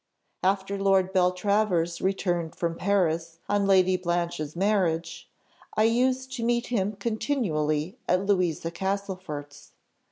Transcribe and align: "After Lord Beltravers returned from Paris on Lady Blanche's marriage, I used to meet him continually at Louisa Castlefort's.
"After 0.41 0.79
Lord 0.81 1.13
Beltravers 1.13 2.01
returned 2.01 2.55
from 2.55 2.73
Paris 2.73 3.37
on 3.47 3.67
Lady 3.67 3.97
Blanche's 3.97 4.55
marriage, 4.55 5.29
I 5.77 5.83
used 5.83 6.31
to 6.37 6.43
meet 6.43 6.65
him 6.73 6.93
continually 6.93 7.99
at 8.09 8.25
Louisa 8.25 8.71
Castlefort's. 8.71 9.73